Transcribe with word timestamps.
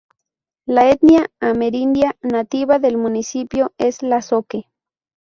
La 0.65 0.89
etnia 0.89 1.29
amerindia 1.39 2.15
nativa 2.23 2.79
del 2.79 2.97
municipio 2.97 3.71
es 3.77 4.01
la 4.01 4.23
zoque. 4.23 4.67